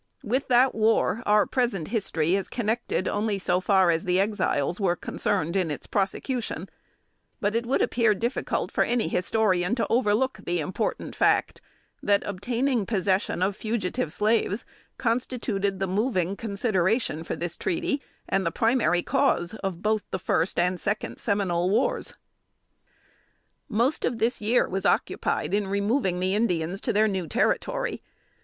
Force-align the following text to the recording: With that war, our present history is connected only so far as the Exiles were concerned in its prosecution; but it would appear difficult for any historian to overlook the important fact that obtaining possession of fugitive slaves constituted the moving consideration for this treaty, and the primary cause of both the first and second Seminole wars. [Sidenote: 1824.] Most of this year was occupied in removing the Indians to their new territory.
With 0.23 0.47
that 0.47 0.73
war, 0.73 1.21
our 1.27 1.45
present 1.45 1.89
history 1.89 2.33
is 2.35 2.47
connected 2.47 3.07
only 3.07 3.37
so 3.37 3.59
far 3.61 3.91
as 3.91 4.03
the 4.03 4.19
Exiles 4.19 4.79
were 4.79 4.95
concerned 4.95 5.55
in 5.55 5.69
its 5.69 5.85
prosecution; 5.85 6.67
but 7.39 7.53
it 7.55 7.67
would 7.67 7.83
appear 7.83 8.15
difficult 8.15 8.71
for 8.71 8.83
any 8.83 9.09
historian 9.09 9.75
to 9.75 9.85
overlook 9.91 10.39
the 10.43 10.59
important 10.59 11.15
fact 11.15 11.61
that 12.01 12.23
obtaining 12.25 12.87
possession 12.87 13.43
of 13.43 13.55
fugitive 13.55 14.11
slaves 14.11 14.65
constituted 14.97 15.79
the 15.79 15.85
moving 15.85 16.35
consideration 16.35 17.23
for 17.23 17.35
this 17.35 17.55
treaty, 17.55 18.01
and 18.27 18.43
the 18.43 18.49
primary 18.51 19.03
cause 19.03 19.53
of 19.63 19.83
both 19.83 20.03
the 20.09 20.17
first 20.17 20.57
and 20.57 20.79
second 20.79 21.17
Seminole 21.19 21.69
wars. 21.69 22.15
[Sidenote: 23.69 23.77
1824.] 24.01 24.05
Most 24.05 24.05
of 24.05 24.17
this 24.17 24.41
year 24.41 24.67
was 24.67 24.83
occupied 24.83 25.53
in 25.53 25.67
removing 25.67 26.19
the 26.19 26.33
Indians 26.33 26.81
to 26.81 26.91
their 26.91 27.07
new 27.07 27.27
territory. 27.27 28.01